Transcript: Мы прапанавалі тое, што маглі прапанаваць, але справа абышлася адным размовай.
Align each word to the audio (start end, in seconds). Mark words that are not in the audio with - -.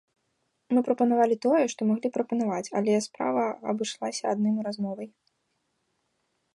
Мы 0.75 0.79
прапанавалі 0.87 1.35
тое, 1.45 1.59
што 1.75 1.81
маглі 1.91 2.07
прапанаваць, 2.17 2.71
але 2.81 2.93
справа 3.09 3.43
абышлася 3.75 4.23
адным 4.35 4.55
размовай. 4.71 5.07